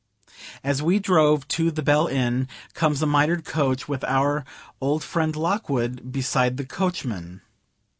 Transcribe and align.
As 0.63 0.81
we 0.81 0.97
drove 0.97 1.47
to 1.49 1.69
the 1.69 1.83
"Bell" 1.83 2.07
Inn 2.07 2.47
comes 2.73 3.03
a 3.03 3.05
mitred 3.05 3.45
coach 3.45 3.87
with 3.87 4.03
our 4.05 4.43
old 4.81 5.03
friend 5.03 5.35
Lockwood 5.35 6.11
beside 6.11 6.57
the 6.57 6.65
coachman. 6.65 7.41